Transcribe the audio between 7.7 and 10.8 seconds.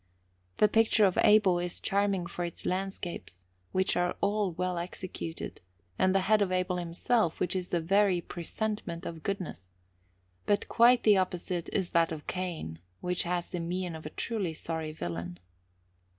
very presentment of goodness; but